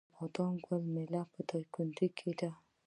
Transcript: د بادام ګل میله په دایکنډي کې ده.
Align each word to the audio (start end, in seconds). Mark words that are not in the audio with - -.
د 0.03 0.03
بادام 0.15 0.53
ګل 0.65 0.83
میله 0.93 1.21
په 1.31 1.39
دایکنډي 1.49 2.07
کې 2.17 2.31
ده. 2.39 2.49